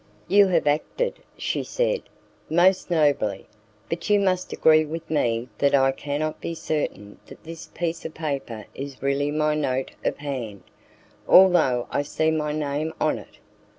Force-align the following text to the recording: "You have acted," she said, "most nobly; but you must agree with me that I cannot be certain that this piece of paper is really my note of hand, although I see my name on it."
"You 0.27 0.47
have 0.47 0.65
acted," 0.65 1.19
she 1.37 1.61
said, 1.63 2.01
"most 2.49 2.89
nobly; 2.89 3.45
but 3.87 4.09
you 4.09 4.19
must 4.19 4.51
agree 4.51 4.83
with 4.83 5.07
me 5.11 5.47
that 5.59 5.75
I 5.75 5.91
cannot 5.91 6.41
be 6.41 6.55
certain 6.55 7.19
that 7.27 7.43
this 7.43 7.67
piece 7.75 8.03
of 8.03 8.15
paper 8.15 8.65
is 8.73 9.03
really 9.03 9.29
my 9.29 9.53
note 9.53 9.91
of 10.03 10.17
hand, 10.17 10.63
although 11.27 11.85
I 11.91 12.01
see 12.01 12.31
my 12.31 12.51
name 12.51 12.95
on 12.99 13.19
it." 13.19 13.37